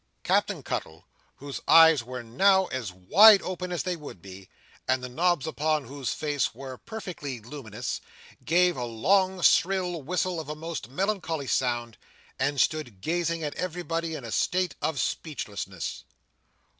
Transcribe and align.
Captain 0.23 0.63
Cuttle, 0.63 1.05
whose 1.35 1.59
eyes 1.67 2.03
were 2.03 2.23
now 2.23 2.65
as 2.71 2.91
wide 2.91 3.43
open 3.43 3.71
as 3.71 3.83
they 3.83 3.95
would 3.95 4.19
be, 4.19 4.49
and 4.87 5.03
the 5.03 5.07
knobs 5.09 5.45
upon 5.45 5.85
whose 5.85 6.11
face 6.11 6.55
were 6.55 6.79
perfectly 6.79 7.39
luminous, 7.39 8.01
gave 8.43 8.75
a 8.75 8.83
long 8.85 9.43
shrill 9.43 10.01
whistle 10.01 10.39
of 10.39 10.49
a 10.49 10.55
most 10.55 10.89
melancholy 10.89 11.45
sound, 11.45 11.99
and 12.39 12.59
stood 12.59 12.99
gazing 13.01 13.43
at 13.43 13.53
everybody 13.53 14.15
in 14.15 14.23
a 14.25 14.31
state 14.31 14.73
of 14.81 14.99
speechlessness. 14.99 16.03